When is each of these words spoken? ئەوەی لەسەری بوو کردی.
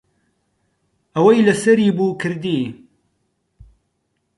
ئەوەی 1.15 1.45
لەسەری 1.47 1.95
بوو 1.97 2.17
کردی. 2.21 2.61